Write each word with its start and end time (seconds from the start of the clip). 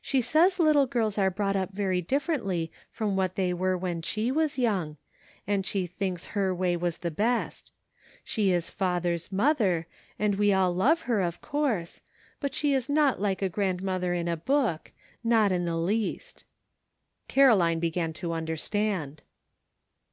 She 0.00 0.20
says 0.20 0.58
little 0.58 0.86
girls 0.86 1.16
are 1.18 1.30
brought 1.30 1.54
up 1.54 1.70
very 1.72 2.00
differently 2.02 2.72
from 2.90 3.14
what 3.14 3.36
they 3.36 3.54
were 3.54 3.78
when 3.78 4.02
she 4.02 4.32
was 4.32 4.58
young, 4.58 4.96
and 5.46 5.64
she 5.64 5.86
thinks 5.86 6.26
her 6.34 6.52
way 6.52 6.76
was 6.76 6.98
the 6.98 7.12
best. 7.12 7.72
She 8.24 8.50
is 8.50 8.70
father's 8.70 9.30
mother, 9.30 9.86
and 10.18 10.34
we 10.34 10.52
all 10.52 10.74
love 10.74 11.02
her, 11.02 11.20
of 11.20 11.40
course; 11.40 12.02
but 12.40 12.56
she 12.56 12.74
is 12.74 12.88
not 12.88 13.20
like 13.20 13.40
a 13.40 13.48
grand 13.48 13.84
mother 13.84 14.12
in 14.14 14.26
a 14.26 14.36
book, 14.36 14.90
not 15.22 15.52
in 15.52 15.64
the 15.64 15.76
least." 15.78 16.44
Caroline 17.28 17.78
began 17.78 18.12
to 18.14 18.32
understand. 18.32 19.22